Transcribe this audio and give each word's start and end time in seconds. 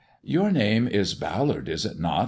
"Your 0.35 0.49
name 0.51 0.87
is 0.87 1.13
Ballard, 1.13 1.69
is 1.69 1.85
it 1.85 1.99
not 1.99 2.19